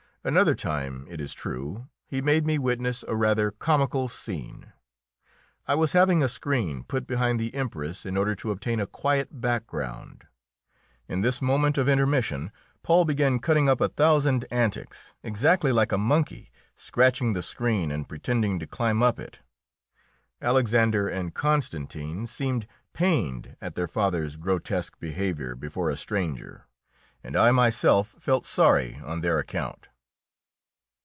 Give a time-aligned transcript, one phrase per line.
[0.23, 4.71] Another time, it is true, he made me witness a rather comical scene.
[5.67, 9.41] I was having a screen put behind the Empress in order to obtain a quiet
[9.41, 10.27] background.
[11.07, 12.51] In this moment of intermission
[12.83, 18.07] Paul began cutting up a thousand antics, exactly like a monkey, scratching the screen and
[18.07, 19.39] pretending to climb up it.
[20.39, 26.67] Alexander and Constantine seemed pained at their father's grotesque behaviour before a stranger,
[27.23, 29.87] and I myself felt sorry on their account.